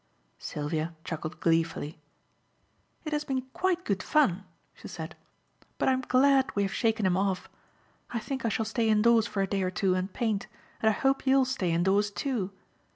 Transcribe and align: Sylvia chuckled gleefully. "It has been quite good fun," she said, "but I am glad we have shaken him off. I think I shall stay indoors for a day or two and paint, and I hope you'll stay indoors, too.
Sylvia 0.39 0.95
chuckled 1.03 1.39
gleefully. 1.39 1.99
"It 3.05 3.13
has 3.13 3.23
been 3.23 3.43
quite 3.53 3.85
good 3.85 4.01
fun," 4.01 4.45
she 4.73 4.87
said, 4.87 5.15
"but 5.77 5.87
I 5.87 5.93
am 5.93 6.01
glad 6.01 6.49
we 6.55 6.63
have 6.63 6.73
shaken 6.73 7.05
him 7.05 7.15
off. 7.15 7.47
I 8.09 8.17
think 8.17 8.43
I 8.43 8.49
shall 8.49 8.65
stay 8.65 8.89
indoors 8.89 9.27
for 9.27 9.43
a 9.43 9.47
day 9.47 9.61
or 9.61 9.69
two 9.69 9.93
and 9.93 10.11
paint, 10.11 10.47
and 10.81 10.89
I 10.89 10.93
hope 10.93 11.27
you'll 11.27 11.45
stay 11.45 11.71
indoors, 11.71 12.09
too. 12.09 12.49